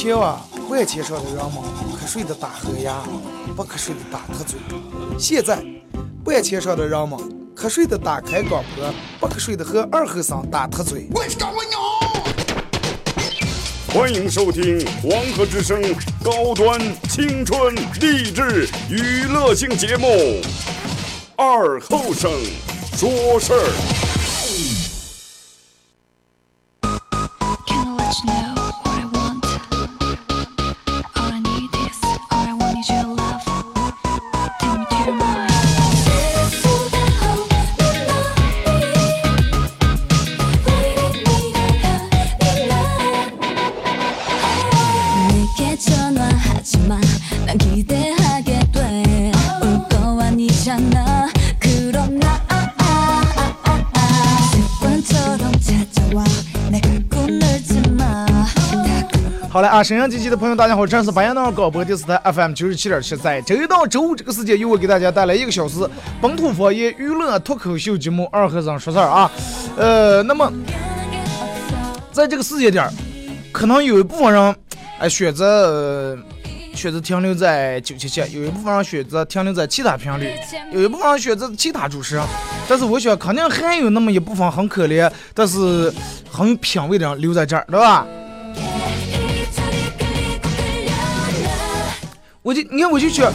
[0.00, 0.40] 前啊，
[0.70, 1.62] 万千上的人们
[1.94, 3.02] 瞌睡的打呵牙，
[3.54, 4.58] 不瞌睡的打特嘴。
[5.18, 5.62] 现在，
[6.24, 7.18] 万千上的人们
[7.54, 11.06] 瞌睡的打开广播，不瞌睡的和二和尚打特嘴。
[13.92, 15.82] 欢迎收听《黄河之声》
[16.24, 16.80] 高端
[17.10, 20.06] 青春励志娱乐性节目
[21.36, 22.30] 《二后生
[22.96, 23.68] 说事儿》。
[46.59, 46.99] 하지 마.
[47.45, 49.31] 난 기대하게 돼.
[49.61, 51.29] 올 거 아니잖아.
[51.59, 52.41] 그럼 나
[54.51, 56.23] 습관처럼 찾아와.
[56.69, 58.25] 내 갖고 놀지 마.
[58.25, 65.89] 다 好嘞啊，沈阳机器的朋友，大家好，这是白羊岛广播电视台 FM 九十七点七，在周一到周五这个时间，由我给大家带来一个小时
[66.21, 69.31] 本土方言娱乐脱口秀节目《二和尚说事儿》啊。
[69.77, 70.51] 呃，那么
[72.11, 72.91] 在这个时间点儿，
[73.53, 74.55] 可能有一部分人
[74.99, 76.17] 哎选择、呃、
[76.74, 80.32] 选择停留在九七七，有一部分人选择停留在其他频率，
[80.72, 82.24] 有一部分人选择其他主持人。
[82.68, 85.92] 但是我想，肯定还有那么一部分很可怜，但是
[86.30, 88.06] 很有品位的人留在这儿，对吧？
[92.42, 93.32] 我就你看，我就觉得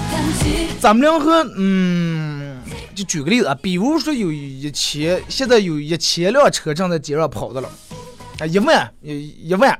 [0.79, 2.59] 咱们两个，嗯，
[2.95, 7.69] 就举个例子啊，比如说有一千，现在有一千辆车正在街上跑着了，
[8.39, 9.77] 啊，一万，一一万，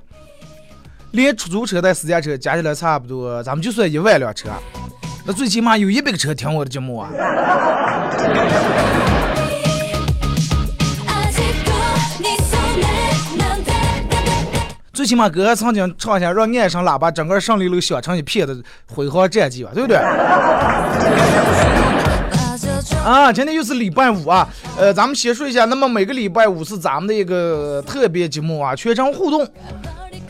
[1.16, 4.50] 连出租车带私家车加起来差不多咱们就算一万辆车。
[5.26, 7.10] 那最起码有一百个车听我的节目啊。
[14.94, 18.56] 最起码哥曾经唱一下让你爱上喇叭整个胜利路响成一片的
[18.86, 19.98] 辉煌战绩吧对不对？
[23.04, 24.48] 啊今天又是礼拜五啊。
[24.78, 29.48] 呃咱们先说一下那么每个礼拜五是咱们的一个特别节目啊全程互动。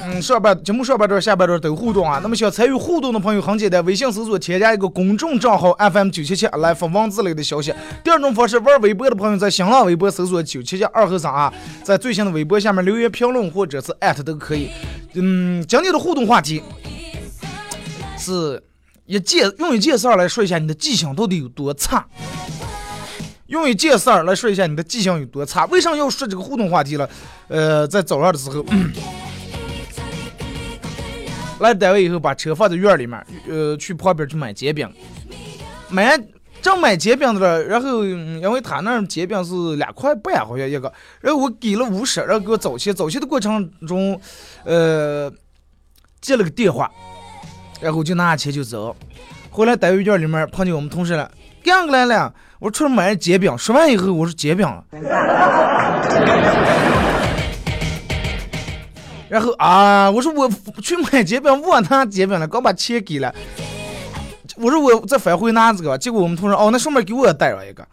[0.07, 2.19] 嗯，上半节目上半段、下半段都互动啊。
[2.21, 7.73] 那么想参与互动的朋友很简单，微信搜索添加一个公众账号 FM 九七七来发文字类的消息。
[8.03, 11.51] 第二种方式，玩微博的朋友在新浪微博搜索九七七二和三啊，
[11.83, 14.69] 在最新的微博下面留言评论或者是艾特都可以。
[15.15, 16.61] 嗯，今天的互动话题
[18.19, 18.61] 是
[19.07, 22.05] 一件用一件事儿来说一下你的记性到底有多差。
[23.47, 25.65] 用一件事儿来说一下你的记性有多差。
[25.65, 27.09] 为啥要说这个互动话题了？
[27.47, 28.63] 呃，在早上的时候，
[31.59, 34.89] 来单位以后把车放在院里面，呃，去旁边去买煎饼，
[35.89, 36.19] 买
[36.61, 44.19] 正买煎饼的了，然后嗯因为他那儿煎饼是两块半好像一个，然后我给了五十，然后给我走去，走去的过程中，
[44.63, 45.31] 呃，
[46.21, 46.91] 接了个电话，
[47.79, 48.95] 然后就拿钱就走。
[49.49, 51.31] 回来单位院里面碰见我们同事了，
[51.63, 52.33] 干过来了。
[52.59, 54.67] 我出来买煎饼，说完以后我说煎饼，
[59.29, 60.49] 然后啊，我说我
[60.81, 63.33] 去买煎饼，我拿煎饼了，刚把钱给了。
[64.57, 67.85] 我说我再返回拿这个，结果我们同事哦，那上面给我也带了一个。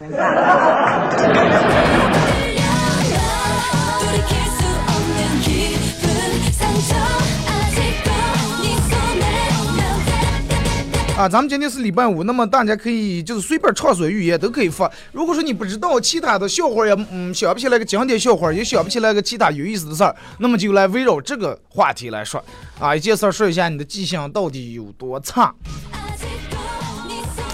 [11.14, 14.90] 啊，咱们今天是礼拜五，那么大家可以就是随便畅所欲言，都可以发。
[15.12, 22.42] 如果说你不知道其他的笑话也，嗯，想不起来个经典笑话，也想不起来个其他有意思的事儿，那么就来围绕这个话题来说。
[22.80, 25.54] 啊，一件事说一下你的记性到底有多差。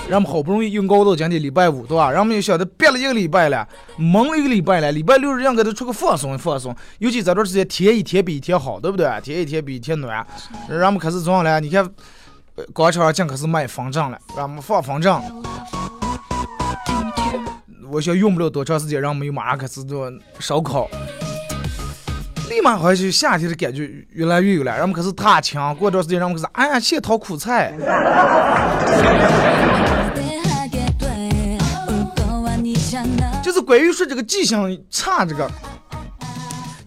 [0.08, 2.12] 人们好不容易用高到今天礼拜五，对吧？
[2.12, 3.68] 人们又晓得憋了一个礼拜了，
[3.98, 4.92] 忙了一个礼拜了。
[4.92, 9.06] 礼拜六日应该都出个放松放松，尤其这段时间天一天比一天好，对不对？
[9.20, 10.24] 天一天比一天暖。
[10.68, 11.90] 人们开始装了，你看。
[12.72, 15.20] 广场上竟开始卖风筝了，让我们放风筝。
[17.90, 20.88] 我想用不了多长时间，让我们又马上开始做烧烤。
[22.50, 25.74] 立马好像就夏天的感觉越来越有了，让我们开始踏墙。
[25.76, 27.72] 过段时间，让我们开始，哎呀，现淘苦菜。
[33.42, 35.50] 就是关于说这个记性差这个。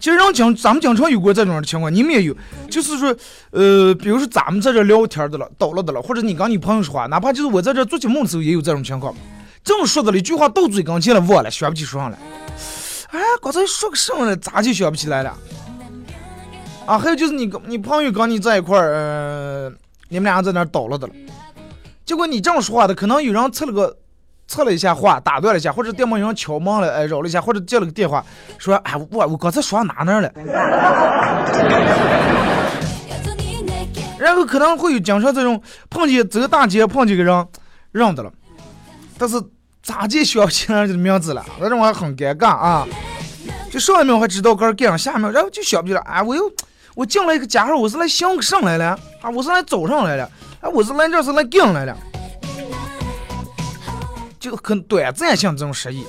[0.02, 2.34] 其实让经咱们经常有过这种情况，你们也有，
[2.68, 3.16] 就是说，
[3.52, 9.14] 呃，比如说咱们在这聊天的了，叨了的了，或者你跟你朋友说话，哪怕就是我在这做节目的时候也有这种情况，
[9.62, 12.18] 这么说的了一句话到嘴跟前了，忘了，想不起说上来。
[13.12, 14.36] 哎，刚才说个什么了？
[14.38, 15.38] 咋就想不起来了？
[16.84, 19.72] 啊，还有就是你跟你朋友跟你在一块儿，呃，
[20.08, 21.12] 你们俩在那叨了的了，
[22.04, 23.96] 结果你这样说话的，可能有人测了个。
[24.46, 28.24] 测了一下话，打断了一下，或者电门有人敲门了，哎，扰了一下，或者接了个电话，
[28.58, 30.30] 说，哎，我我刚才说到哪那了？
[34.18, 35.60] 然后可能会有经常这种
[35.90, 37.46] 碰见走大街碰见个人
[37.90, 38.30] 认得了，
[39.18, 39.42] 但是
[39.82, 41.44] 咋就想不起来这个名字了？
[41.60, 42.86] 那种还很尴尬啊！
[43.70, 46.48] 就上一秒还知道个儿干上，下一秒然后就想不起来，哎，我又
[46.94, 50.30] 我进了一个家伙，我是来相上来了啊，我是来走上来了，
[50.60, 51.96] 哎，我是来这是来干来了。
[54.42, 56.04] 就很短暂性这种失忆，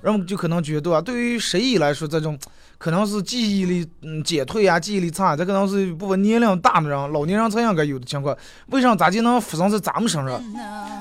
[0.00, 2.38] 人们就可能觉得啊，对于失忆来说，这种
[2.78, 8.34] 可能是记忆力嗯减退啊，记忆力差，这可能是部分年龄大的人、老年人才应该有的情况。
[8.68, 10.42] 为啥咋就能发生在咱们身上？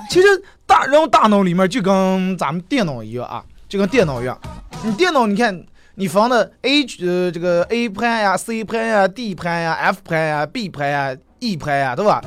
[0.10, 0.28] 其实
[0.66, 4.38] 大人大脑里面就跟咱们电脑一样啊，就跟电脑一样。
[4.84, 5.66] 你电脑你看，
[5.96, 12.22] 你放的 A 呃这个 A 盘呀、C 盘呀、D 盘呀、F 盘呀、B 盘呀、E 盘呀，对吧？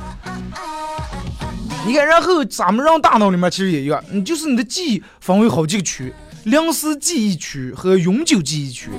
[1.89, 6.13] 你看，然后咱们人大脑里面其实也一样，你就是你的记忆分为好几个区，
[6.43, 8.91] 临时记忆区和永久记忆区。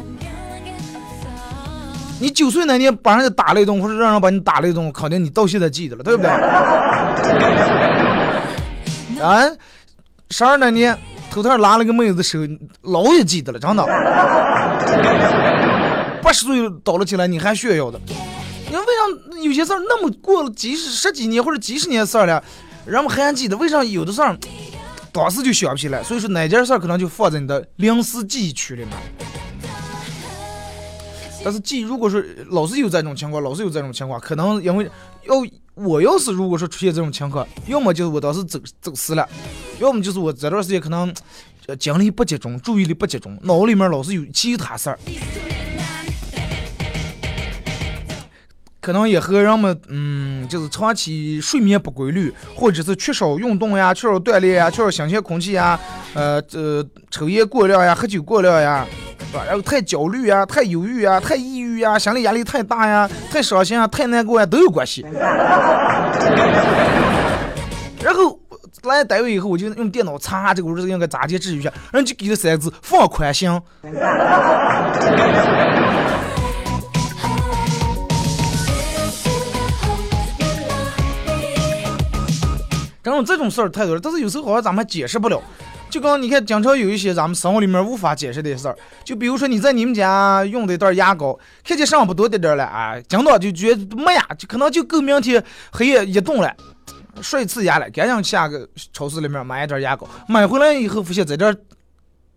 [2.21, 6.31] 你九岁那年把人家打了一顿，或者让人把你打了一顿，肯定你到现在记得了，对不对？
[9.23, 9.49] 啊，
[10.31, 10.99] 十二那年
[11.31, 12.41] 头头拉了个妹子的手，
[12.83, 13.87] 老也记得了，真的。
[16.21, 18.01] 八十岁倒了起来，你还炫耀的？
[18.69, 18.89] 你为啥
[19.45, 22.43] 有些事儿那么过了几十十几年或者几十年事儿了？
[22.87, 24.37] 人们还记得，为啥有的事儿
[25.13, 26.03] 当时就想不起来？
[26.03, 28.91] 所以说哪件事儿可能就放在你的临时记忆区里面。
[31.43, 34.85] 但是记，如果说老是有这种情况，老是有这种情况，可能因为
[35.27, 35.37] 要
[35.75, 39.29] 我要是如果说出现这种情况，要么就是我当时走走失了，
[39.81, 41.13] 要么就是我这段时间可能
[41.79, 44.99] 精力不集中，注意力不集中，脑里面老是有其他事儿。
[48.91, 55.79] 可能也和人们，嗯，就是长期睡眠不规律，或者是缺少运动呀、缺少锻炼呀、缺少新鲜空气呀，
[56.13, 58.85] 呃，这抽烟过量呀、喝酒过量呀，
[59.31, 59.45] 是吧？
[59.47, 65.07] 然后太焦虑呀、太忧郁呀、太抑郁呀、心理压力太大呀、太伤心啊、太难过呀，都有关系。
[68.03, 68.41] 然后
[68.83, 73.49] 来单位以后，我就用电脑查这个，我说应该咋介治愈一下，人就给了三个字：放宽心。
[83.03, 85.41] 这种这种事儿太多了，但是有时候好像咱们还解释不了。
[85.89, 88.77] 就刚你看，经常有一些咱们生活里面无法解释的事儿。
[89.03, 95.43] 就比如说你在你们家用的一袋牙膏，看见剩不多点儿了啊，讲到就觉得没呀，就可能就够明天
[95.73, 96.55] 黑夜一动了，
[97.21, 101.57] 刷一次牙了，赶紧下个超市里面买一袋牙膏，买回来以后发现在这儿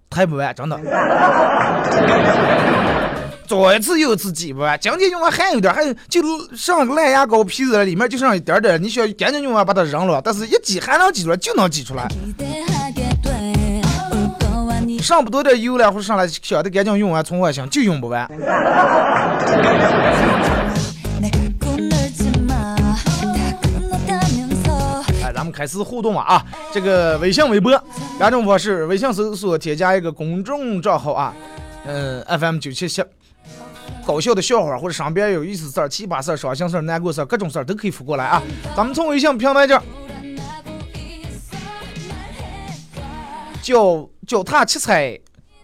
[0.09, 0.79] 抬不完，真的。
[3.47, 6.21] 左一次右一次挤不完，今天用完还有点，还有就
[6.55, 12.07] 剩个烂牙膏皮子里面就剩一点点，你需要赶紧用完把它扔了，但是一挤还能挤出来，就能挤出来。
[15.01, 18.25] 剩不多点油了，或者上来想的赶紧用完从外想就用不完。
[25.21, 26.41] 哎，咱们开始互动了啊！
[26.71, 27.69] 这个微信、微博
[28.17, 31.33] 两种方式，微信搜索添加一个公众账号啊，
[31.85, 33.03] 嗯，FM 九七七。
[34.05, 38.43] 搞笑的笑话或者身边有意思事儿、奇葩事儿、伤心事儿、难过事儿，各种事儿都可以发过来啊！
[38.75, 39.83] 咱们从微信平台这儿，
[43.61, 45.17] 脚脚踏七彩，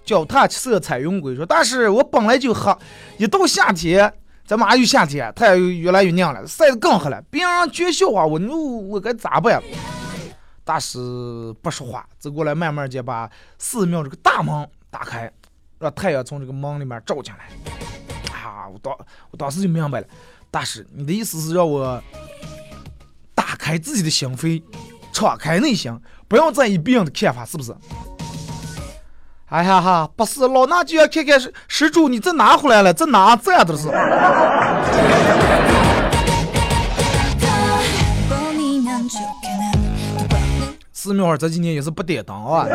[0.06, 2.74] 脚踏七色彩云归说，但是我本来就黑，
[3.18, 4.12] 一到夏天，
[4.46, 7.22] 咱马上就夏天，太阳越来越亮了，晒得更黑了。
[7.30, 9.62] 别人绝笑话我，我我该咋办？
[10.64, 10.98] 大师
[11.62, 15.30] 不说话，走过来慢慢就把寺庙这个大门打开，
[15.78, 17.50] 让太阳从这个门里面照进来。
[18.70, 18.72] 啊！
[18.74, 18.94] 我当
[19.32, 20.08] 我当时就明白了，
[20.52, 22.02] 大师，你的意思是让我
[23.34, 24.62] 打开自己的心扉，
[25.12, 27.76] 敞开内心，不要在意别人的看法，是不是？
[29.48, 33.90] 哎呀哈，不是，老衲就要看看施施主你这拿回来了，这哪这样都是。
[40.94, 42.68] 寺庙这几年也是不点灯啊。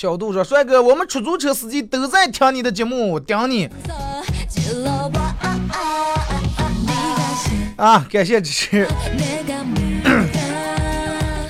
[0.00, 3.68] 小杜说：“帅哥，我们出租车司机都在听你的节目，顶你。”
[7.74, 8.86] 啊，感谢支持。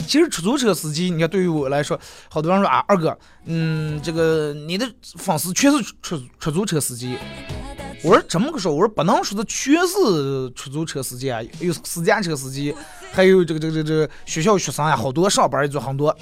[0.06, 2.00] 其实出租车司机，你看对于我来说，
[2.30, 3.14] 好多人说啊，二哥，
[3.44, 7.18] 嗯，这个你的粉丝全是出出租车司机。
[8.02, 12.74] 我说怎么个说，我说不能说的全是出租车司机啊，有私家车司机，
[13.12, 16.16] 还有这个这个这个这个学校学生呀，好多上班也做很多。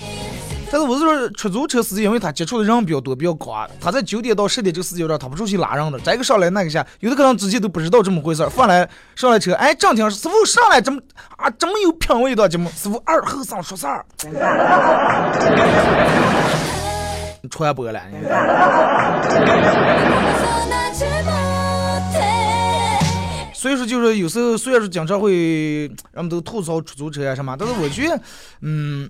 [0.68, 11.00] 但是我是说出租车司机，因为他接触的人比较多，比较广，他在九点到十点这个时间段，他不出去拉人的，这个上来那个下，有的可能之前都不知道这么回事儿，放来上来车，哎，正听师傅上来这么
[11.37, 14.04] 啊这么有品味的节目，师傅二后生说事儿，
[17.49, 18.18] 传播了，你
[23.54, 28.20] 所以说就是有时候虽然说经常会人们都吐槽出租车呀什么，但是我觉得，
[28.62, 29.08] 嗯。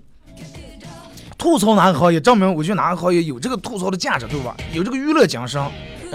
[1.37, 4.55] 吐槽哪个行业，证明我去哪个行业有这个吐槽的价值，对吧？
[4.73, 5.63] 有这个娱乐精神。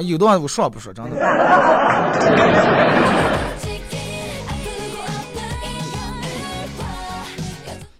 [0.00, 1.16] 有的话我说不说，真的。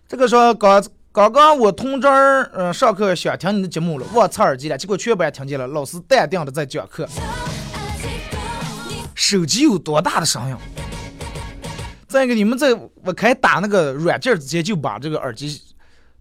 [0.08, 7.08] 这个说刚刚刚我同桌儿嗯上课想听你的节目了，忘插耳机了，结果全班听见了，老师淡定的在讲课。
[9.14, 10.56] 手机有多大的声音？
[12.08, 12.74] 再一个，你们在
[13.04, 15.60] 我开打那个软件之前就把这个耳机。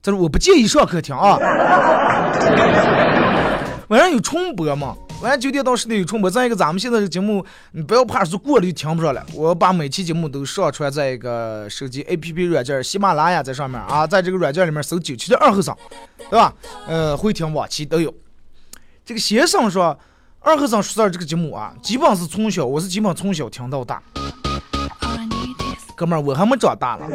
[0.02, 1.38] 这是我不建议上课听啊，
[3.88, 4.96] 晚上有重播嘛？
[5.22, 6.28] 晚上九点到十点有重播。
[6.28, 9.24] 再一个，咱们现在这个节目，你不要怕是过了就听不上了。
[9.36, 15.78] 我把每期节目都上传在一个手机 APP 软件喜马拉雅在上面啊，在这个软件里面搜九七的二和尚，
[16.32, 16.52] 对吧？
[16.88, 18.12] 呃，会听往期都有。
[19.06, 19.96] 这个先生说，
[20.40, 24.02] 二和尚说事这个节目啊，基本是从小，我是基本从小听到大。
[25.96, 27.08] 哥们儿，我还没长大了。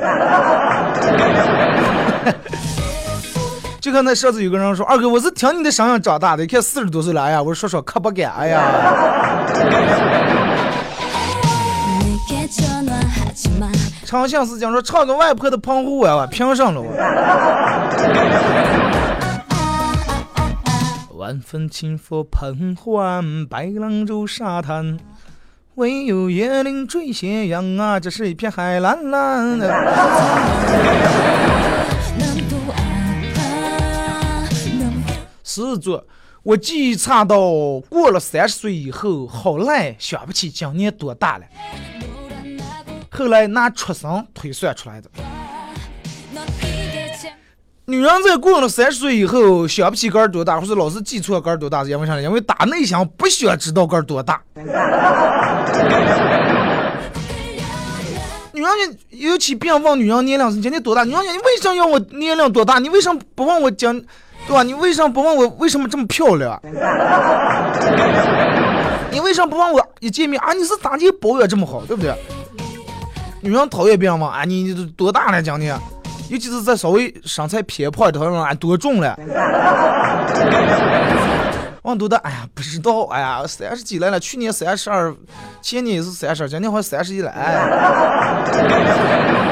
[3.87, 8.61] 就看那上次有个人说：“二哥，我是听你的声音长大的，一看四十多岁了，哎呀，我说说可不敢，哎呀。”
[14.05, 16.91] 长相思讲说唱个外婆的澎湖湾，凭什么了？
[21.15, 24.99] 晚风轻拂澎湖湾，白浪逐沙滩，
[25.77, 29.73] 唯有椰林缀斜阳啊，这是一片海蓝蓝的。
[35.57, 36.05] 狮子座，
[36.43, 37.39] 我记差到
[37.89, 41.45] 过了三十岁以后，好赖想不起今年多大了。
[43.09, 45.09] 后来拿出生推算出来的。
[47.87, 52.21] 女人在过了三十岁以后，想不起个儿多大，或者老是记错个儿多大，因为啥？
[52.21, 54.43] 因为打内心不想知道个儿多大。
[58.53, 58.71] 女人
[59.09, 62.79] 尤其别问女人年龄是今年多大，女人你为什么要我年龄多大？
[62.79, 63.99] 你为什么不问我讲？
[64.47, 64.63] 对吧？
[64.63, 66.61] 你为什么不问我为什么这么漂亮？
[69.11, 70.53] 你为什么不问我一见面啊？
[70.53, 72.15] 你是咋的保养这么好，对不对？
[73.41, 75.67] 女人讨厌别人问啊，你你多大了讲你？
[76.29, 79.17] 尤其是在稍微身材偏胖的，人俺多重了？
[81.83, 82.17] 问多大？
[82.19, 83.03] 哎呀，不知道。
[83.05, 85.15] 哎呀，三十几来了，去年三十二，
[85.63, 87.31] 前年也是三十二，今年好像三十一了。
[87.31, 87.63] 哎。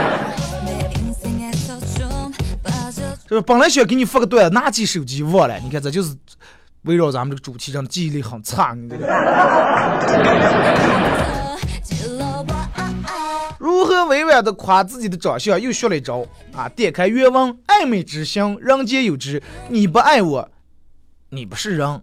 [3.27, 5.59] 就是本来想给你发个段，拿起手机忘了。
[5.61, 6.15] 你看，这就是
[6.83, 8.75] 围绕咱们这个主题上的记忆力很差。
[8.75, 9.07] 你这个
[13.59, 15.59] 如何委婉的夸自己的长相？
[15.59, 16.23] 又学了一招
[16.55, 16.69] 啊！
[16.69, 19.43] 点开原文，爱美之心，人皆有之。
[19.71, 20.51] 你不爱我，
[21.31, 21.89] 你不是人。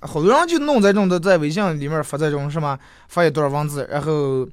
[0.00, 4.48] 好多人就弄这种的，在微信里面发这种什么，发一段文字，然后。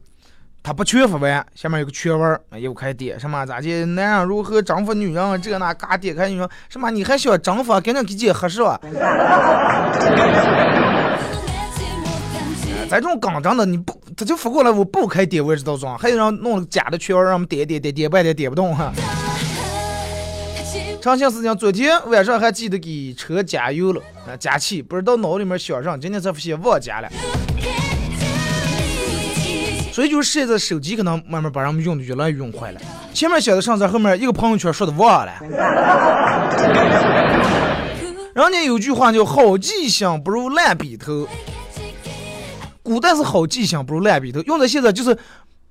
[0.68, 3.86] 他不缺乏完，下面有个全文，又开点什么咋的？
[3.86, 5.42] 男人如何征服女人？
[5.42, 6.92] 这那嘎点开，你说什么？
[6.92, 7.72] 你还想征服？
[7.80, 8.78] 赶紧给姐合适吧。
[12.90, 18.92] 咱这种刚正的，你不他就发过来，我不开点我也知道装，还有人弄了假的全文，让我们点点点点半天点不动哈。
[21.02, 27.08] 长信思讲，昨天晚上还记得给车加油了，啊加气，不知道脑里面想啥，今天才发现忘加了。
[29.98, 32.80] 所以就是现在手机可能慢慢把人们用的越来越用坏了。
[33.16, 35.34] 前面写的上字，后面一个朋友圈说的忘了。
[38.36, 41.28] 人家有句话叫“好记性不如烂笔头”，
[42.84, 45.18] 古代是好记性不如烂笔头，用在现在就是，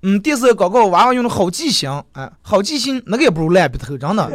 [0.03, 4.29] 嗯，电视广告娃娃用的好记性，哎，好记性那个也不如烂笔头，真的。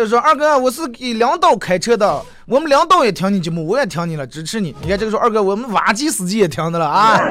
[0.00, 4.74] 就说二哥，我是给领导开车的，我们领导也听你节目，我也听你了，支持你。
[4.80, 7.18] 你看这个说二哥，我们挖机司机也听的了啊。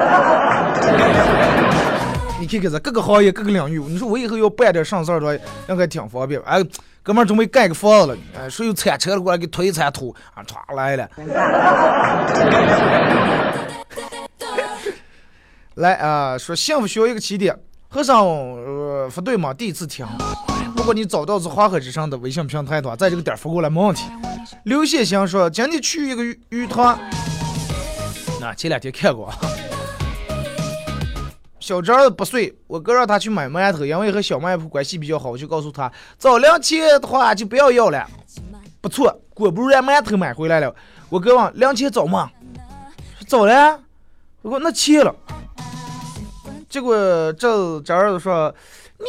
[2.38, 5.32] 你看看这各个行业各个领域，你说我以后要办点上事儿的话，
[5.68, 6.40] 应该挺方便。
[6.42, 6.62] 哎，
[7.02, 11.08] 哥们儿准备盖个房子了，哎，说有铲车的过来给推一铲土，啊，歘来了。
[15.74, 17.58] 来啊，说幸福需要一个起点。
[17.88, 20.06] 和尚呃不对嘛，第一次听。
[20.90, 24.06] 如果你找到是黄河之上的微信平台的话，在这个点发过来没问题。
[24.64, 26.98] 刘谢祥说，今天去一个鱼鱼塘，
[28.40, 29.32] 那前两天看过。
[31.60, 38.04] 小侄儿不睡，我哥让他去买馒头，因为和小卖铺关系比较好，我就告诉他，早两钱的话就不要要了。
[38.80, 40.74] 不错，果不然馒头买回来了。
[41.08, 42.28] 我哥问两钱早吗？
[43.28, 43.78] 早了。
[44.42, 45.14] 我说那钱了。
[46.68, 48.52] 结果这侄儿子说：“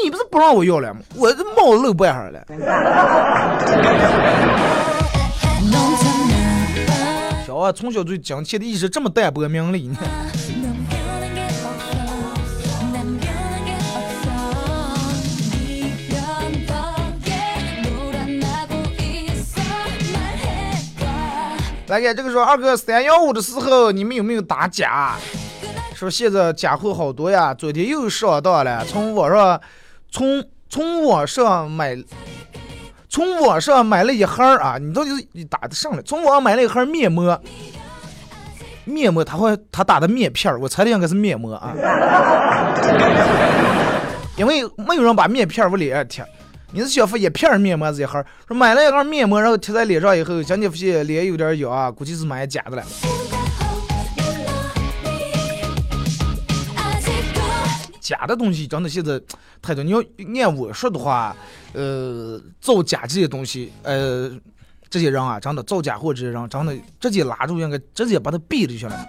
[0.04, 1.02] 你不是不让我要了吗？
[1.16, 2.46] 我这帽子露半下了。”
[7.46, 9.98] 小娃，从小对金钱的意识这么淡薄名利呢。
[21.88, 25.18] 来给这个说二哥三幺五的时候，你们有没有打假？
[25.94, 28.86] 说现在假货好多呀，昨天又上当了。
[28.86, 29.60] 从网上，
[30.12, 31.98] 从从网上买，
[33.10, 36.02] 从网上买了一盒啊，你到底是打的上来？
[36.04, 37.42] 从网上买了一盒面膜，
[38.86, 41.74] 面膜他会他打的面片我猜的应该是面膜啊，
[44.38, 46.24] 因为没有人把面片儿往脸上贴。
[46.74, 48.24] 你是想敷一片面膜还是一盒？
[48.48, 52.84] 说买了一盒面膜，然后贴在脸上以后，今天发现脸有点痒啊，估计是买假的了。
[58.12, 59.20] 假的东西真的现在
[59.62, 59.82] 太多。
[59.82, 60.04] 你要
[60.50, 61.34] 按我说的话，
[61.72, 64.30] 呃，造假这些东西，呃，
[64.90, 69.08] 这些人啊，真的造假货这些人，真的直接拉住应该直接把他毙了就行了。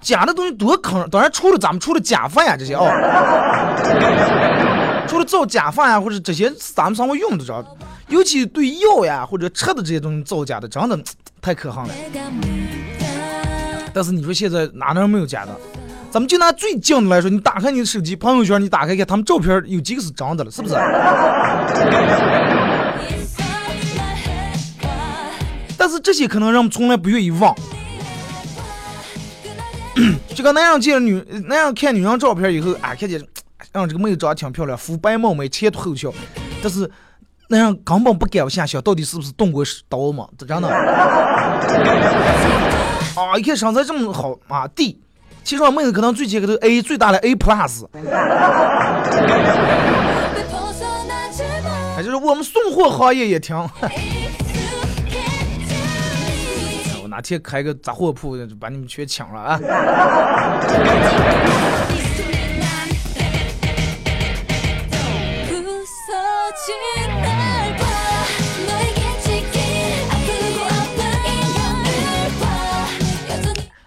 [0.00, 2.88] 假的东西多坑，当然除了咱们除了假饭呀这些哦，
[5.06, 7.62] 除了造假饭呀或者这些咱们生活用的着，
[8.08, 10.98] 尤其对药呀或者吃的这些东西造假的，真的
[11.42, 11.94] 太可恨了。
[13.92, 15.52] 但是你说现在哪能没有假的？
[16.10, 20.74] 咱们就拿最近的来说，你打开你的手机朋友圈，你打开看，他们照片有几个是真的了，是不是？
[25.76, 27.54] 但是这些可能人们从来不愿意忘。
[30.34, 33.22] 就跟男人见女，男人看女人照片以后，啊，看见
[33.72, 36.10] 让这个妹子长得挺漂亮，肤白貌美，前凸后翘，
[36.62, 36.90] 但是
[37.48, 40.26] 男人根本不敢往下想，到底是不是动过刀嘛？
[40.38, 40.68] 这真的。
[43.14, 44.98] 啊，一看身材这么好啊，D，
[45.48, 47.86] 其实我妹子可能最前个头 A 最大的 A plus。
[51.96, 53.56] 哎，就是我们送货行业也挺。
[57.02, 59.58] 我哪天开个杂货铺，就把你们全抢了啊！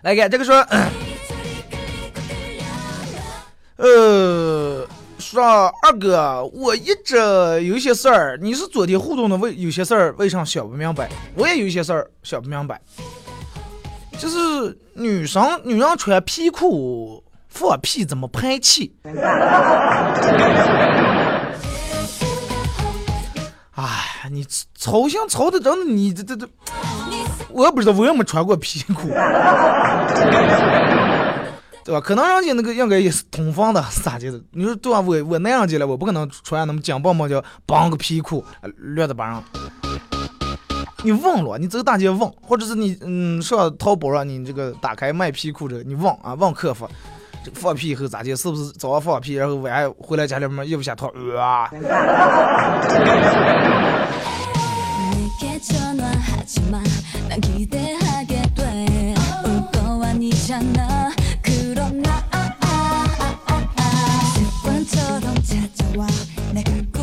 [0.02, 0.60] 来看这个说，
[3.82, 5.44] 呃说
[5.82, 7.16] 二哥，我一直
[7.64, 11.10] 有些事儿，你是昨天互动的，为有些事儿为啥想不明白？
[11.36, 12.80] 我也有些事儿想不明白，
[14.20, 18.94] 就是女生女人穿皮裤放屁怎么排气？
[23.74, 26.48] 哎，你操心操的真的，你这这这。
[27.50, 29.10] 我也不知道，我也没穿过皮裤，
[31.84, 32.00] 对吧？
[32.00, 34.42] 可能人家那个应该也是通风的，咋的？
[34.52, 35.02] 你说对吧？
[35.02, 38.44] 我我那样进来，我不可能穿那么紧绷绷叫绑个皮裤，
[38.78, 39.44] 乱的巴上。
[41.04, 46.88] 你问了，你走大街问，或者是你嗯上淘宝上，你这个打开卖皮裤这个，你问啊问客服，
[47.44, 48.36] 这个放屁以后咋的？
[48.36, 51.12] 是不是早上放屁，然后晚上回来家里面衣服下脱？
[51.40, 51.70] 啊。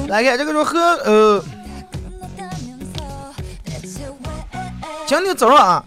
[0.09, 1.45] 来看这个说和呃，
[5.07, 5.85] 今天早上啊，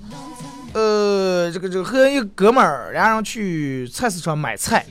[0.73, 4.85] 呃，这个这个和一个哥们儿两人去菜市场买菜，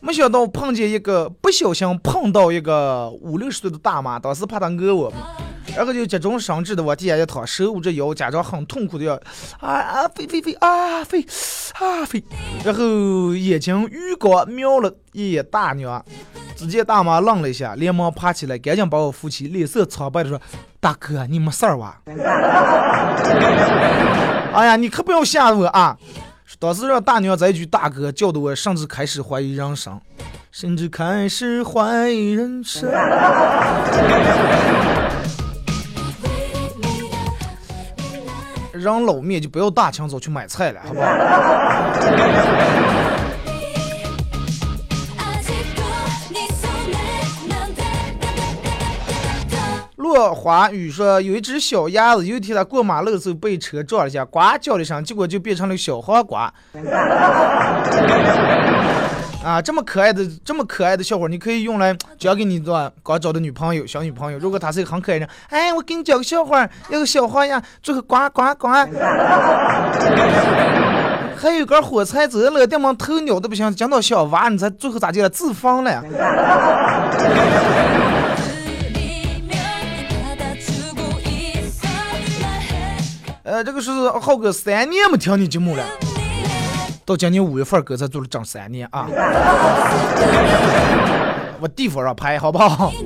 [0.00, 5.12] 没想到碰见一个不小心碰到一个五六十岁的大妈，当时怕他讹我。
[5.76, 9.14] 然后就急中生智的往地下一躺，手捂着腰，假装很痛苦的要
[9.60, 11.24] 啊啊飞飞飞啊飞
[11.78, 12.22] 啊飞，
[12.64, 16.04] 然后眼睛余光瞄了一眼大娘，
[16.56, 20.40] 只见大妈愣了一下，连忙爬起来，赶紧把我扶起，脸色苍白的说
[20.80, 22.00] ：“大哥，你没事儿吧？”
[24.54, 25.96] 哎呀，你可不要吓我啊！
[26.60, 30.00] 当时让大娘这一句“大哥”叫得我甚至开始怀疑人生，
[30.52, 32.88] 甚至开始怀疑人生。
[38.84, 41.06] 张老面就不要大清早去买菜了好不好？
[49.96, 56.52] 落华宇说有一只小鸭子有一天他过马路的时候被车撞了一下呱叫了一声结果就变成了小黄瓜。
[59.44, 68.68] 啊这么可爱的这么可爱的笑话你可以用来 讲给你的刚找的女朋友小女朋友如果她是一个很可爱的人哎我给你讲个笑话要个小花呀最后呱呱呱。
[71.36, 76.02] 还有个火柴折了电门头扭的不行惊到小娃你才最后咋进了自封了呀？
[83.44, 85.84] 呃这个是浩哥三年没听你节目了。
[87.04, 89.06] 到今年五月份搁才做了整三年啊。
[91.60, 92.92] 我地方上拍好不好？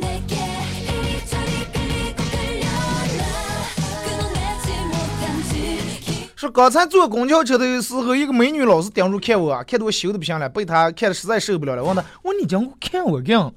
[6.37, 13.53] 说刚才坐公交车的时候，一个美女老是盯住看我，看的我羞得不行了，被她看的实在受不了了，问她：“我你讲过看我干？”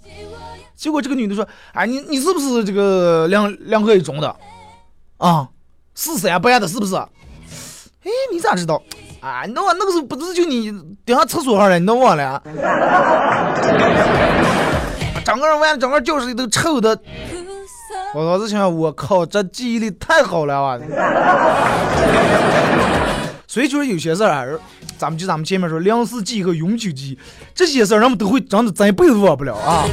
[0.75, 4.35] 结果这个女的说：“哎，你你是不是这个两两个一中的？
[5.17, 5.47] 啊，
[5.93, 6.95] 四三班的，是不是？
[6.95, 7.07] 哎，
[8.31, 8.81] 你咋知道？
[9.21, 10.71] 啊，你那我那个时候不是就你
[11.05, 12.41] 顶上厕所上了，你都忘了、
[15.23, 16.97] 整个人完，整个教室里都臭的。
[18.15, 20.79] 我老是想，我靠，这记忆力太好了啊！
[23.47, 24.45] 所以就是有些事儿、啊，
[24.97, 27.19] 咱们就咱们前面说粮食记忆和永久记忆，
[27.53, 29.85] 这些事儿人们都会真的真一辈子忘不了啊。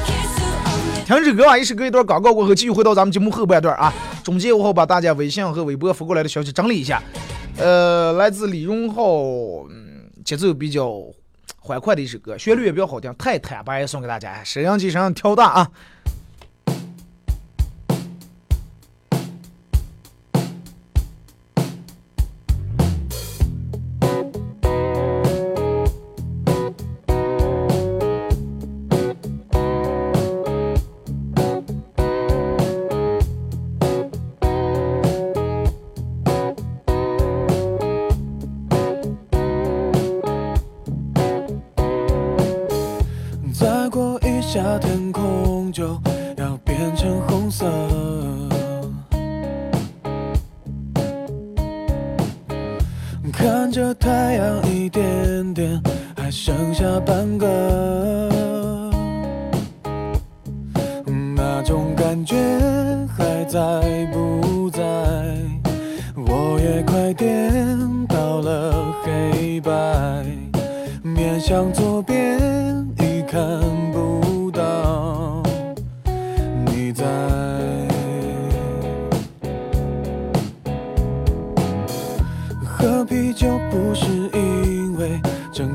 [1.05, 1.59] 停止歌啊！
[1.59, 3.93] 一首歌一段广告过后，继续回到咱们节目后半段啊。
[4.25, 7.03] 中间我好把大家微信和微博发过来的消息整理一下。
[7.59, 9.03] 呃，来自李荣浩，
[9.69, 11.03] 嗯，节奏比较
[11.59, 15.71] 欢快的一首歌，旋律也比较好听，太坦白送给大家，收音机声调大啊。
[53.39, 55.81] 看着太阳一点点，
[56.17, 58.29] 还剩下半个，
[61.37, 62.37] 那种感觉
[63.17, 63.61] 还在
[64.13, 64.83] 不在？
[66.17, 69.71] 我也快颠到了黑白。
[71.05, 72.37] 面向左边
[72.99, 73.41] 一看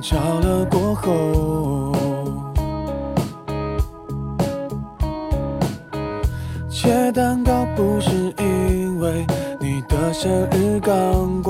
[0.03, 1.93] 吵了过后，
[6.69, 9.25] 切蛋糕不是因为
[9.61, 11.41] 你的生日刚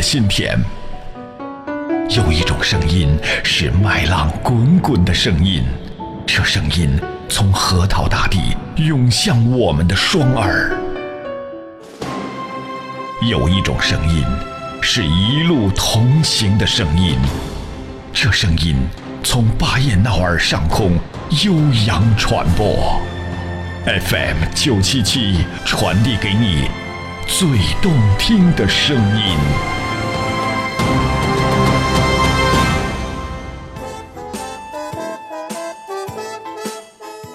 [0.00, 0.58] 心田；
[2.10, 5.64] 有一种声音是麦浪滚滚的声音，
[6.26, 10.72] 这声音从河套大地涌向我们的双耳；
[13.28, 14.24] 有一种声音
[14.80, 17.18] 是一路同行的声音，
[18.12, 18.76] 这声音
[19.22, 20.98] 从巴彦淖尔上空
[21.44, 21.54] 悠
[21.86, 23.00] 扬传播。
[23.84, 26.68] FM 九七七传递给你
[27.26, 27.48] 最
[27.80, 29.79] 动听的声音。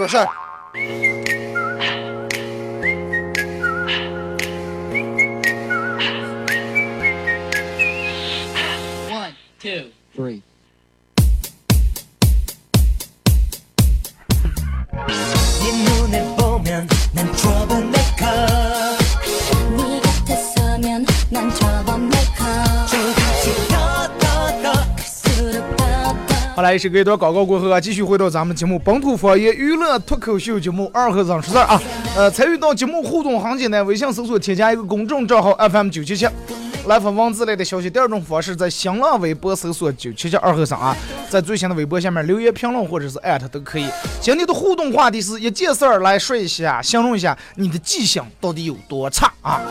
[0.00, 0.26] 说事儿。
[9.10, 10.42] One, two, three.
[26.54, 31.80] 好来，是隔一段广告过后啊，继续回到咱们节目本土方言娱乐脱口秀节目二和尚说事儿啊。
[32.16, 36.28] 呃，参与到节目互动很简单，微信搜索添加一个公众账号 FM 九七七，
[36.86, 37.88] 来发文字类的消息。
[37.88, 40.94] 第二种方式在新浪微博搜索九七七二和尚啊，
[41.30, 43.88] 在最新的微博下面留言评论或者是艾特都可以。
[44.20, 49.62] 今天的互动话题是一件事儿来说一下，形容一下你的记性到底有多差啊？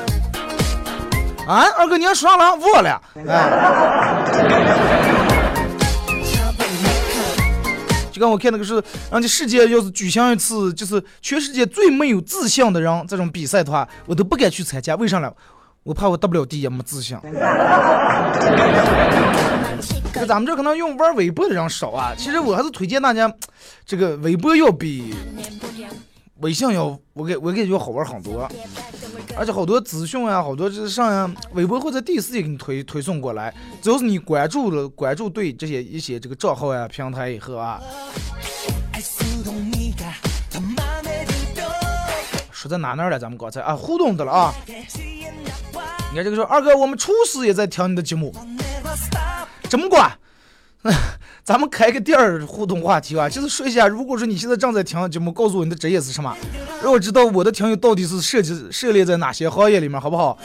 [1.46, 2.56] 啊，二哥你要说啥了？
[2.56, 5.29] 忘了，哎。
[8.20, 8.74] 就跟我看那个是，
[9.12, 14.94] 人家世界要是举行一次，就是全世界最没有自信的人这种比赛的话，我都不敢去参加。
[14.96, 15.32] 为啥呢？
[15.84, 17.18] 我怕我得不了第一，没自信。
[20.14, 23.32] 这咱们这可能用玩微博的人少啊，其实我还是推荐大家，
[23.86, 25.14] 这个微博要比
[26.42, 28.50] 微信要，我给我感觉好玩很多，
[29.36, 33.54] 而且好多资讯啊，好多这上呀，微博会在第一时间给你推推送过来。
[33.82, 37.82] 只要是你关注了，关注对这些一些这个账号呀、平台以后啊，
[42.52, 43.20] 说在哪那儿了？
[43.20, 44.54] 咱们刚才啊互动的了啊。
[46.12, 48.34] 你看这个说二哥，我们厨师也在听你的节目，
[49.70, 50.10] 怎么管？
[51.44, 56.34] 咱们开个第二互动话题啊，就是说一下，如果说你现在正在听节目，告诉我你的职业是什么，
[56.82, 60.38] 让我知道我的听友到底是涉及涉猎在哪些行业里面，好不好？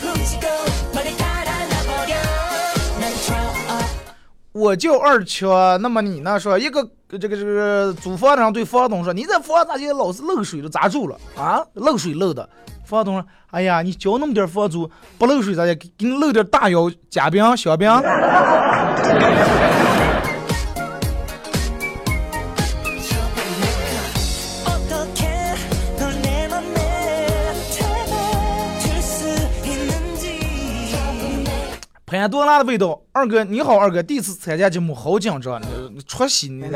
[4.51, 6.39] 我叫二车，那么你呢？
[6.39, 10.69] 说一个这个这个租房的人对房东说：“你这房咋就老是漏水了？
[10.69, 11.61] 咋住了啊？
[11.75, 12.49] 漏水漏的。”
[12.87, 15.75] 房东说：“哎呀，你交那么点房租，不漏水咋的？
[15.75, 17.91] 给你漏点大腰夹冰、小冰。
[32.25, 35.61] ”潘多拉的味道，二哥你好，二哥第一次参加节目，好紧张，
[35.93, 36.65] 你出息你。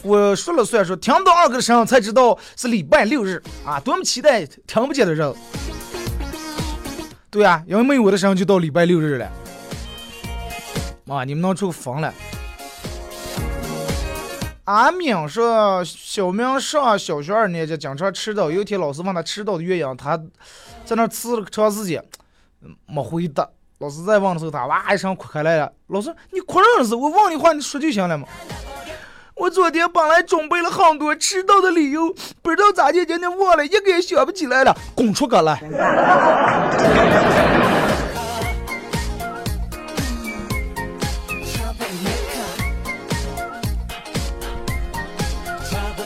[0.00, 5.34] 我说了算说，听到二哥的声音才知道是礼拜六日啊，多么期待听不见的人。
[7.28, 9.30] 对啊，因为没有我的声音就到礼拜六日了。
[11.04, 12.10] 妈，你们能出疯了？
[14.64, 18.50] 阿敏说，小明上小学二年级，经常迟到。
[18.50, 20.18] 有一天老师问他迟到的原因，他
[20.84, 22.04] 在那儿迟了长时间，
[22.86, 23.48] 没回答。
[23.78, 25.72] 老师再问的时候，他哇一声哭开来了。
[25.88, 26.94] 老师，你哭啥子？
[26.94, 28.28] 我问你话，你说就行了嘛。
[29.34, 34.76] 我昨天本来准备了很多迟到的理由，不知道咋就，今天忘了，一个也想不起来了。
[34.94, 35.60] 滚出去来！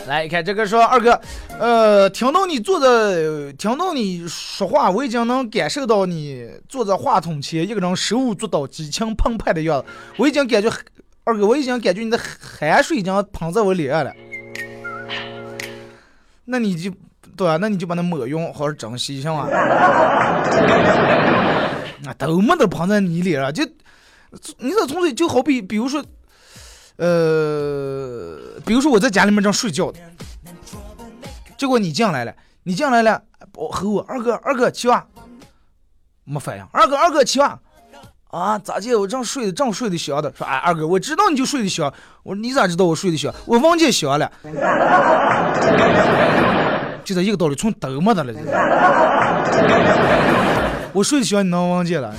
[0.07, 1.21] 来看这个说二哥，
[1.59, 2.87] 呃，听到你坐在，
[3.57, 9.87] 听到你说话，我已经能感受到你坐在话筒前，一个人手舞足蹈、激情澎湃的样子。
[10.15, 10.71] 我已经感觉，
[11.25, 14.13] 二哥，我已经感觉你的汗水已经喷在我脸上了。
[16.45, 16.89] 那你就
[17.35, 19.49] 对啊，那你就把它抹用，好好珍惜行吗？
[22.07, 23.65] 啊，都没得喷在你脸上，就
[24.59, 26.01] 你这从这就好比，比如说。
[27.01, 29.97] 呃，比如说我在家里面正睡觉的，
[31.59, 33.21] 结果你进来了，你进来了，
[33.55, 35.05] 我和我二哥二哥起哇，
[36.23, 37.59] 没反应，二哥二哥起哇。
[38.29, 38.95] 啊，咋的？
[38.95, 41.93] 我正睡的正睡的香的，说哎，二哥，我知道你就睡的香。
[42.23, 43.33] 我说你咋知道我睡的香？
[43.45, 44.31] 我忘记香了。
[47.03, 48.33] 就 这一个道理，从都没得了。
[50.93, 52.15] 我睡的香，你能忘记了？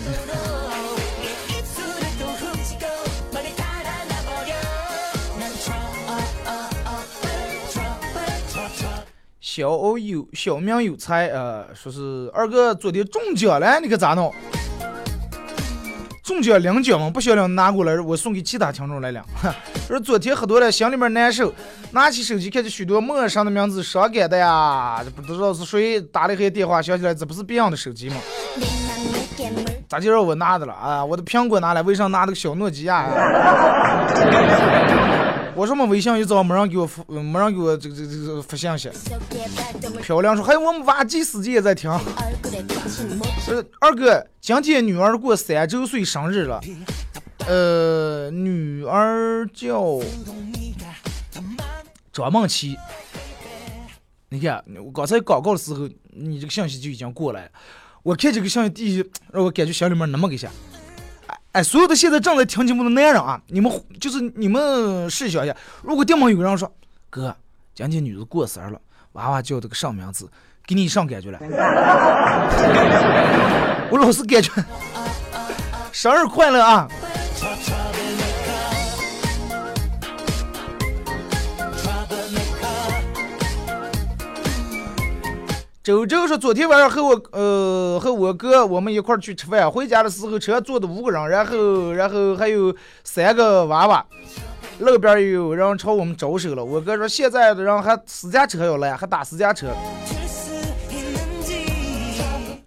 [9.53, 14.33] 小有小明有才，呃，说是二哥昨天中奖了，你可咋弄？
[16.23, 19.21] 中奖领奖嘛，不想领拿过来，我送给其他听众来领。
[19.89, 21.53] 说昨天喝多了，心里面难受，
[21.91, 28.17] 拿起手机看见许多陌生的名字，伤感的呀，这不知道是谁打了一个电话，想起来这不是别人的手机吗？
[29.89, 31.05] 咋就让我拿的了啊？
[31.05, 33.11] 我的苹果拿了，为啥拿那个小诺基亚呀？
[35.61, 38.88] 我说嘛，微信一早没人给我发，没人给我这个这个这个发信息。
[40.01, 41.90] 漂亮说，还有我们挖机司机也在听。
[41.90, 46.59] 呃，二哥，今天女儿过三周岁生日了，
[47.46, 50.01] 呃，女儿叫
[52.11, 52.75] 张梦琪。
[54.31, 57.51] 你看，我刚才广告的时候，你这个信息就已经过来了。
[58.03, 60.51] 我看这个信息，第一让我感觉心里面那么个下。
[61.53, 66.73] 哎，所有的现在正在听节目的男人啊，你们就是你们试想一下，如果电门有个人说，
[67.11, 67.35] 哥，
[67.75, 68.81] 今天女的过生日了，
[69.13, 70.31] 娃娃叫这个上名字，
[70.65, 71.41] 给你上感觉了。
[73.91, 74.53] 我老是感觉，
[75.91, 76.87] 生日快乐啊！
[85.90, 92.72] 周周说，昨天晚上和我呃和我哥我们一块儿去吃饭，回家的时候车坐的五个人，然后然后还有
[93.03, 94.07] 三个娃娃，
[94.79, 96.64] 路边有人朝我们招手了。
[96.64, 99.66] 我哥说现在的人还私家车要来，还打私家车。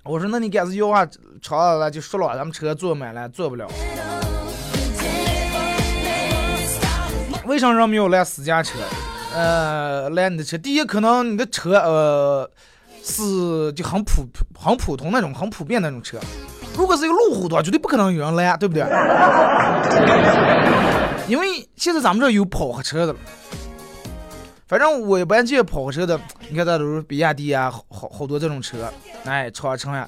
[0.03, 1.07] 我说那你干是要话
[1.41, 3.65] 长了就说了，咱们车坐满了，坐不了。
[7.45, 8.77] 为啥人没有来私家车？
[9.33, 12.51] 呃，来你的车，第一可能你的车呃。
[13.03, 14.25] 是就很普
[14.57, 16.17] 很普通那种很普遍那种车，
[16.77, 18.83] 如果是一个路虎的话，绝对不可能有人拦，对不对？
[21.27, 23.19] 因为现在咱们这有跑客车的了。
[24.67, 28.91] 反正我一般见跑车的，你看这都是比亚迪啊，好好多这种车，
[29.25, 30.07] 哎，长城呀，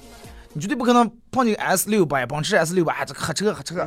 [0.54, 3.86] 你绝对不可能碰见 S 六百，奔驰 S 六百，这黑车黑车，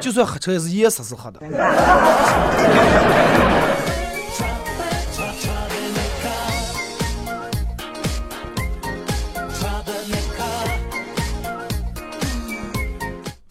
[0.00, 1.40] 就算黑车也是颜色是黑的。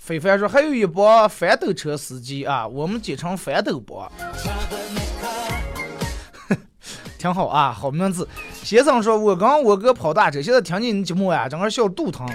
[0.08, 4.10] 非凡说：“还有一帮翻斗车司机啊，我们简称翻斗帮，
[7.20, 8.26] 挺好啊，好名字。”
[8.64, 12.26] 先生说：“我刚我哥跑大车，现在听见你节目呀，整个小肚疼。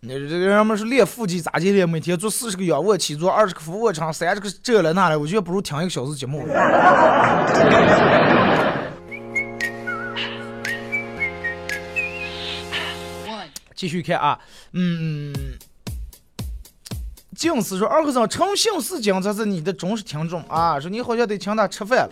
[0.00, 1.86] 那这人们是练腹肌咋的练？
[1.86, 6.48] 每天做四十个仰卧起坐，二十个俯卧撑，三十个这了那了，我觉得不如听一个小时节目。
[13.76, 14.38] ”继续看啊，
[14.72, 15.34] 嗯。
[17.36, 20.80] 静思说：“二和尚诚信是金，才是你的忠实听众啊！
[20.80, 22.10] 说你好像得请他吃饭了，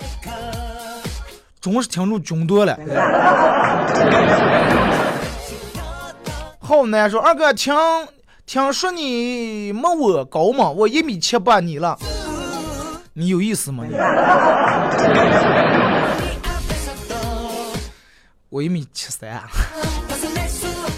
[1.60, 2.78] 忠实听众军多了。”
[6.60, 7.74] 好难说，二哥听
[8.44, 10.70] 听说你没我高吗？
[10.70, 11.98] 我一米七八，你了，
[13.14, 13.96] 你有意思吗你？
[18.50, 19.42] 我一米七三。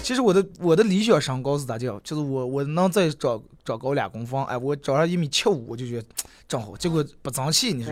[0.03, 1.99] 其实我的我的理想身高是咋叫？
[2.01, 6.07] 就是我我能再长长高两公分，哎，我长上一米七五，我就觉得
[6.47, 6.77] 正好。
[6.77, 7.91] 结果不争气，你说。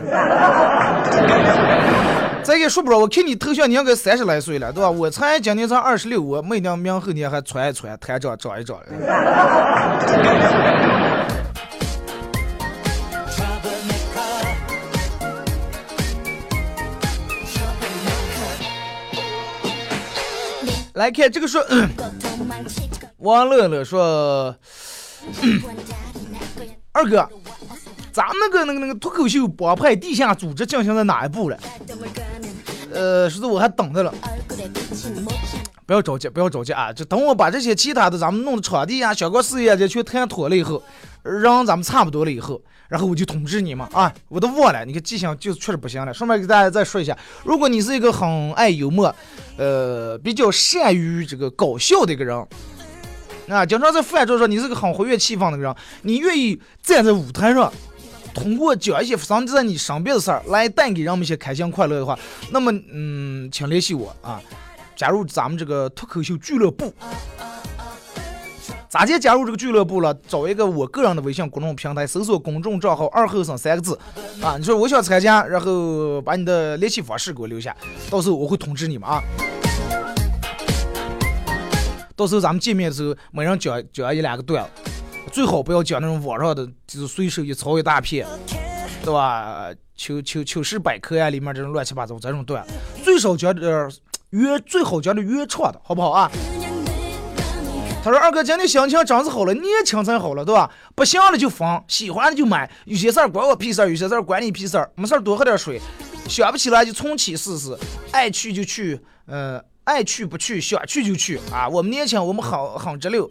[2.42, 4.90] 再也说不着，我看你头像，你应该三十来岁了，对吧？
[4.90, 8.80] 我才今年才二十六，我每年明后年还穿一穿，团长长一长。
[20.94, 21.62] 来看这个说，
[23.18, 24.56] 王乐乐说，
[26.92, 27.28] 二哥，
[28.12, 31.58] 咱们那个那个那个脱口秀帮派地下组织进行到哪一步了？
[32.94, 34.14] 呃，说是我还等着了，
[35.86, 40.82] 不要着急，不要着急啊，就等我把这些其他的咱们弄的场地啊、小公司呀这全谈妥了以后，
[41.24, 42.62] 让咱们差不多了以后。
[42.88, 46.14] 然后我就通知你嘛，啊，我都忘了，你看记性就确实不行了。
[46.14, 49.14] 顺便给大家再说一下，如果你是一个很爱幽默，
[49.58, 52.48] 呃，比较善于这个搞笑的一个人，
[53.48, 57.72] 啊，经常在饭桌上你是个很活跃气氛的人，你愿意站在舞台上，
[58.34, 62.18] 通过讲一些发生在你身边的事儿来带给人们一些开心快乐的话，
[62.52, 64.42] 那么嗯，请联系我啊，
[64.96, 66.94] 加入咱们这个脱口秀俱乐部。
[68.88, 70.14] 咋接加入这个俱乐部了？
[70.26, 74.00] 找一个我个人的微信公众平台，搜索公众账号“二后生”三个字
[74.42, 74.56] 啊。
[74.58, 77.76] 你说我想参加，然后把你的联系方式给我留下，
[78.10, 79.22] 到时候我会通知你们啊。
[82.16, 84.92] 到时候咱们见面的时候，每人讲讲一两个段子，
[85.32, 88.26] 最好不要讲那种网上的，就是随手一抄一大片，
[89.04, 89.70] 对吧？
[89.98, 92.66] 糗糗糗事百科呀，里面这种乱七八糟这种段，
[93.04, 93.90] 最少讲点
[94.30, 96.32] 原，最好讲点原创的，好不好啊？
[98.04, 100.70] 他说：“二哥，今天心情真是好了，年轻真好了，对吧？
[100.94, 104.88] 不行了就放，喜欢的就买，有些事儿关我屁事儿，有些事儿关你屁事儿。
[104.94, 105.82] 没事儿多喝点水，
[106.30, 107.76] 想不起来就重启试试，
[108.12, 111.70] 爱去就去，呃，爱去不去，想去就去啊！
[111.70, 113.30] 我们年轻，我们很很直溜。”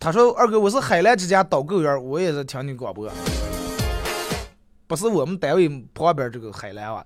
[0.00, 3.08] 他说：“二哥，我是海澜之家导购员，我也是听你广播，
[4.86, 7.04] 不是我们单位旁边这个海澜啊。”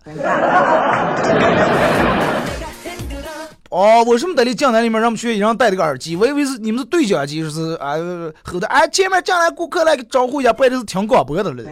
[3.69, 6.15] 哦，为什么在你讲台里面让我们学一样戴这个耳机？
[6.15, 7.97] 我以为是你们是对讲机，就是啊
[8.45, 11.65] 后头哎前面进来顾客来招呼一下，不然就是听广播的了。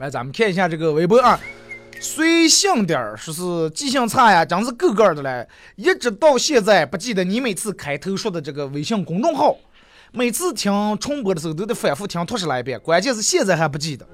[0.00, 1.38] 来，咱们看一下这个微博啊。
[2.00, 5.46] 随性点儿，说是记性差呀，真是够够的嘞！
[5.76, 9.54] 一直到现在不记得你每次开头说的这个微信公众号，
[10.10, 14.06] 每次听重播的时候都得反复听脱十来遍，关键是现在还不记得。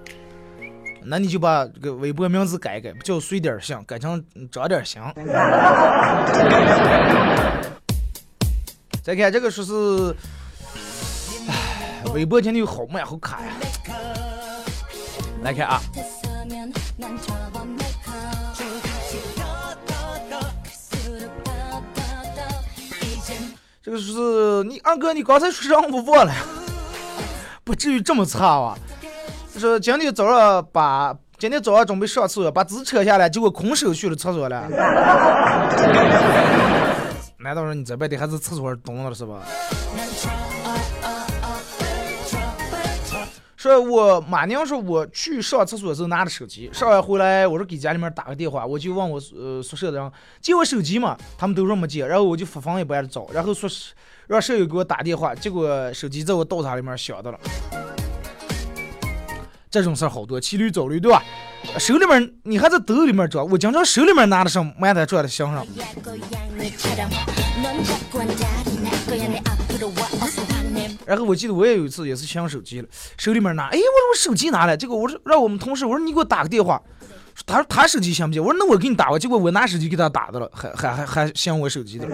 [1.04, 4.20] 那你就把这个微博名字改改，不叫随点性，改成
[4.50, 5.00] 长点心。
[9.04, 10.16] 再看这个说是，
[11.48, 13.52] 唉，微博今天又好慢好卡呀。
[15.42, 15.80] 来看啊。
[23.82, 26.32] 这个是你二哥，你刚才说让我忘了，
[27.62, 28.76] 不至于这么差吧？
[29.56, 34.68] 说今天早上把今天早上准备上厕所，把纸扯下来，结果空手去了厕所了。
[37.38, 39.40] 难道说你这半天还是厕所蹲了是吧？
[43.66, 53.92] 说我马娘说我去上厕所的时候拿着手机，上完回来我说给家里面打个电话，我就问我呃宿舍的人借我手机嘛，他们都说没借，然后我就发房也不挨着找，然后说是
[54.28, 57.38] 让舍友给我打电话，结果手机在我刀塔里面响的了。
[59.68, 61.20] 这种事儿好多，骑驴找驴对吧？
[61.76, 65.66] 手里面你还在兜里面找，我经常手里面拿的上，满在转的箱上。
[71.06, 76.82] 然后我记得我也有一次也是抢手机了，手里面拿，哎，我说我手机拿来，结果我说让我们同事，我说你给我打个电话，
[77.46, 78.44] 他说他手机响不响？
[78.44, 82.06] 我说那我给你打吧，结果我拿手机给他打的了，还还还还响我手机的。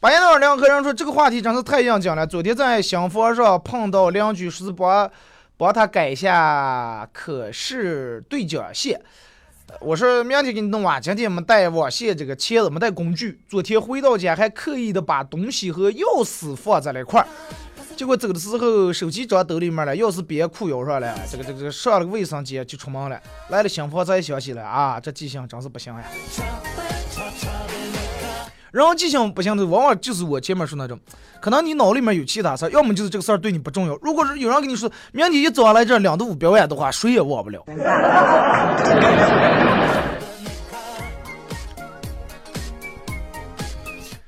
[0.00, 2.26] 八爷那两个人说这个话题真是太应景了。
[2.26, 5.10] 昨天在新房上碰到邻居，说是帮
[5.56, 9.00] 帮他改一下可视对讲线。
[9.80, 13.40] 我说明天给你弄啊，今天没带网线这个钳子，没带工具。
[13.48, 17.26] 昨天回到家还刻意的把东西和钥匙放在了一块儿，
[17.96, 23.20] 结果走的时候手机装兜里面了，钥匙别裤腰上了，这个这个上了个卫生间就出门了。
[23.48, 26.04] 来了新房才想起来啊，这记性真是不行呀。
[28.74, 30.98] 然后记性不行的，往往就是我前面说那种，
[31.40, 33.96] 可能你脑里面有其他事儿，要么就是这个事儿对你不重要。
[34.02, 37.62] 如果是有人跟你说明天一早来这两度五表演的话，谁也忘不了。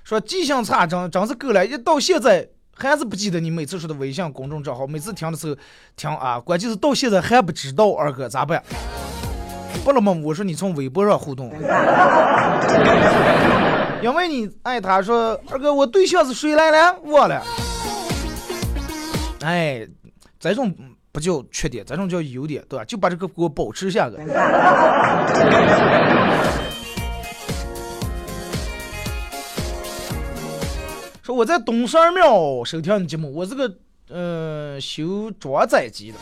[0.05, 5.57] 说记性差，真真是够了，一到现在还是不记得你每次说的微信公众账号，每次听的时候
[5.97, 8.63] 听啊，关键是到现在还不知道二哥咋办？
[9.83, 10.17] 不了吗？
[10.23, 11.53] 我说你从微博上互动。
[14.07, 16.97] 因为你爱他说二哥，我对象是谁来了？
[17.07, 17.43] 忘了。
[19.41, 19.85] 哎，
[20.39, 20.73] 这种
[21.11, 22.85] 不叫缺点，这种叫优点，对吧？
[22.85, 24.17] 就把这个给我保持下个。
[31.21, 33.77] 说我在东山庙收听你节目，我是个
[34.09, 36.19] 呃修装载机的。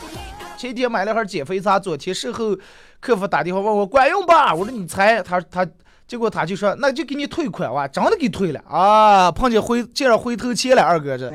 [0.57, 2.57] 前天买了盒减肥茶，昨天事后
[2.99, 4.55] 客服打电话问我管用吧？
[4.55, 5.69] 我说你猜，他他。
[6.07, 9.33] 结果他就说，那就给你退款哇，真的给退了啊！
[9.33, 11.31] 碰见回见着回头钱了，二哥这。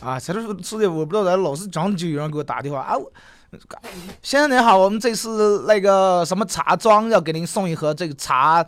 [0.00, 3.10] 啊，前段时间我不知道咋，老是真的就有人给我打电话啊，我
[4.22, 8.62] 先生您好，我们这次那个什么茶庄要给您送一盒这个茶。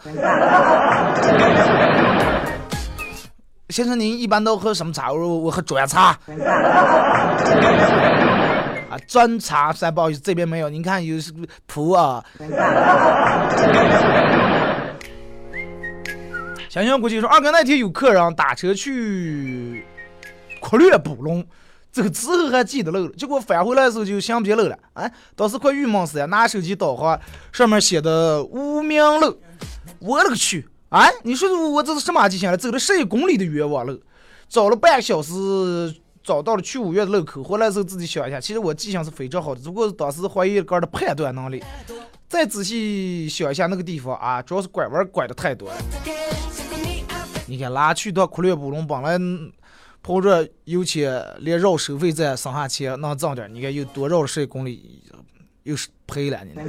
[3.69, 5.13] 先生，您一般都喝什么茶？
[5.13, 6.19] 我说我喝砖茶。
[8.99, 10.69] 啊，砖茶，实在不好意思，这边没有。
[10.69, 12.23] 您看有是不是普洱？
[16.69, 19.85] 想想估计说，二哥那天有客人打车去
[20.61, 21.45] 阔略补龙，
[21.91, 24.79] 这个字后还记得漏了，结果返回来的时候就想不起漏了。
[24.93, 27.19] 哎，当时快郁闷死了，拿手机导航，
[27.53, 29.41] 上面写的无名路，
[30.01, 30.69] 我勒个去！
[30.91, 32.57] 哎，你说我这是什么迹象了？
[32.57, 34.01] 走了十一公里的冤枉路，
[34.49, 35.33] 找了半个小时，
[36.29, 37.43] 找到了去五岳的路口。
[37.43, 41.65] 回来的时候自己想一下，其实我记性是非常好的，只不过是当时怀疑个人的判断能力。
[42.29, 45.77] 再仔细想一下那个地方啊，主要是拐弯拐的太多了。
[47.47, 49.19] 你看，拉去到库略布隆，本来
[50.03, 55.03] 跑着有钱，连绕收费站省下钱能挣点，你看又多绕了十一公里，
[55.63, 56.53] 又是赔了你。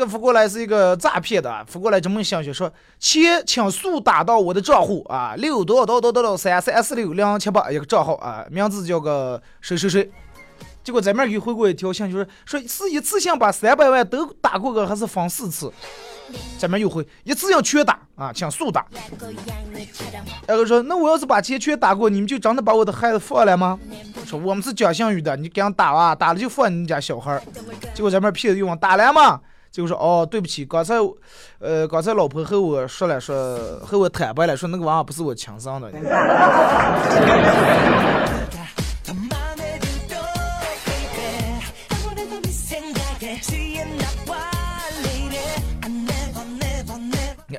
[0.00, 10.10] 个发过来是一个诈骗的，发过来这么想学说，钱请速打到我的账户啊，六多少多少多三三四六零七八一个账号啊，名字叫个谁谁谁。
[10.82, 15.70] 结果咱面给回过一条信息说，说是一次性把三百万都打过个，还是分四次？
[16.58, 18.86] 咱面又回一次性全打啊，请速打。
[20.46, 23.78] 然后说，那我要是把钱全打过，你们就真的把我的孩子放了吗？
[24.24, 27.40] 说我们是讲信誉的，你给人打啊，打了就放你家小孩。
[27.94, 29.40] 结果咱面骗子又问打了吗？
[29.70, 30.96] 结果说哦，对不起，刚才，
[31.60, 35.90] 呃，刚才老婆和我说了，说和我坦白了，说那个娃娃不是我亲生的。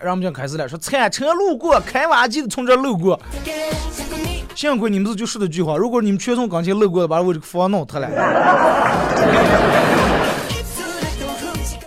[0.02, 3.20] 让我们就开始了，说铲车路过，开挖机的从这路过。
[4.56, 8.10] 幸亏你们这就说这句话，如果你们全从刚前路过，把我这个房弄塌了。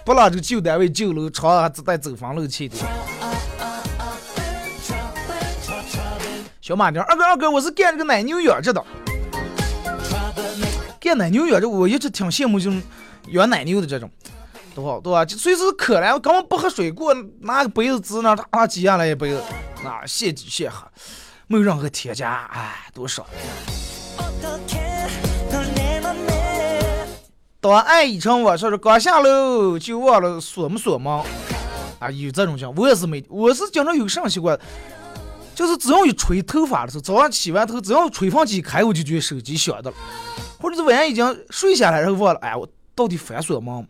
[0.05, 2.77] 不让这个旧单位旧楼长还只带走房漏气的。
[6.61, 8.85] 小马丁，二哥二哥，我是干这个奶牛养殖的。
[11.01, 12.83] 干奶牛养殖，我一直挺羡慕这种
[13.29, 14.11] 养奶牛的这种。
[14.75, 15.25] 多好多啊！
[15.25, 19.41] 就随时渴了，我根本不喝水，给我拿个杯子指那他挤下来一杯子，
[19.85, 20.85] 那现挤现喝，
[21.47, 23.25] 没有任何添加，哎，多爽！
[27.65, 31.11] 当爱已成我说是刚下楼就忘了锁没锁门
[31.99, 34.61] 啊，有这种情况，我也是没，我是经常有啥习惯，
[35.55, 39.97] 就是只要一吹头发的时候，早上洗完头，只要吹风机开，我就觉得手机响的了，
[40.61, 43.89] 或者是晚上已经睡下来然后忘了，哎，我到底反锁门？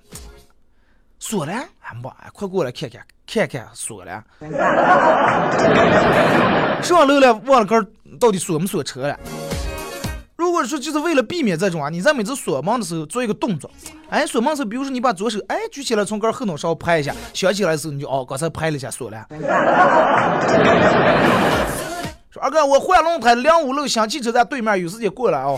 [1.18, 4.22] 锁了，俺妈，快过来看看，看看锁了。
[6.80, 7.84] 上楼了，忘了儿
[8.20, 9.18] 到底锁没锁车了。
[10.36, 13.70] 如果说就是为了避免这种啊，你在每次锁门的时候做一个动作，
[14.08, 19.26] 哎，锁门的时候，比如说你把左手哎举起来，从儿后脑勺拍一下，想起来的时候你就哦，刚才拍了一下锁了。
[22.30, 25.56] 说二哥，我换轮胎，两五路新汽车站对面有时间过来哦。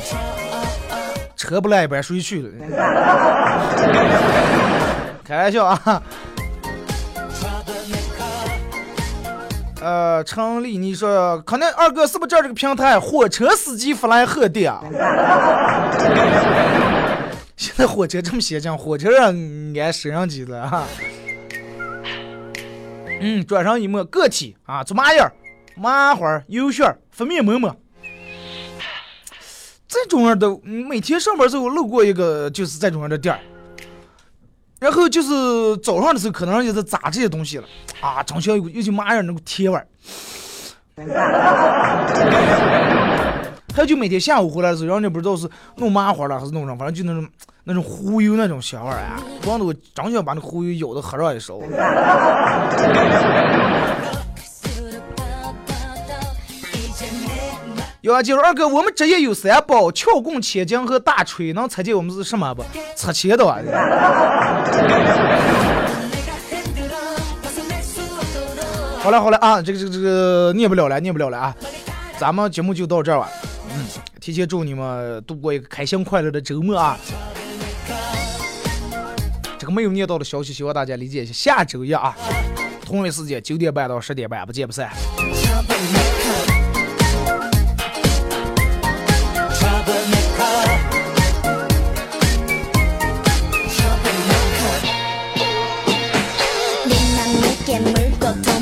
[1.37, 2.51] 车不来一般谁去了？
[5.25, 6.03] 开玩笑啊！
[9.87, 14.83] 呃，陈丽，你说可能二哥是不是这这个平台火车司机发来贺电啊？
[17.57, 19.27] 现在火车这么先进，火车上
[19.81, 20.83] 安摄像机了哈。
[23.21, 25.31] 嗯，转上一抹个体啊，做嘛样、
[25.77, 27.73] 麻花、油旋、敷面馍馍，
[29.87, 33.39] 这种样的每天上班时候路过一个，就是这种样的店儿。
[34.79, 37.65] 然后就是早上的时候，可能就是炸这些东西了
[38.01, 39.87] 啊，长像有有些麻样那个甜味儿。
[43.75, 47.29] 还有就每天下午回来的时候，人家不知道是弄麻花了还是弄啥，反正就那种
[47.65, 51.59] 那种忽悠那种香味儿啊，光都长想把那忽悠咬的喝上一勺。
[58.07, 62.65] 有啊，就是二哥，我们职业有三宝：撬棍、千斤和大锤，能猜见我们是什么不？
[62.95, 63.45] 拆迁的！
[69.01, 71.57] 好了好了啊，这个这个这个念不了了，念不了了啊！
[72.17, 73.29] 咱们节目就到这儿吧。
[73.75, 73.85] 嗯，
[74.21, 76.97] 提前祝你们度过一个开心快乐的周末啊！
[79.59, 81.33] 这个没有念到的消息，希望大家理解一下。
[81.33, 82.17] 下周一啊，
[82.85, 84.93] 同一时间九点半到十点半，不见不散。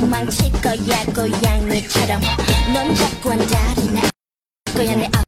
[0.05, 2.21] 도망칠 거야 고양이처럼
[2.71, 4.01] 넌 자꾸 안 자리 나
[4.75, 5.09] 거야 내 아.
[5.09, 5.15] 앞.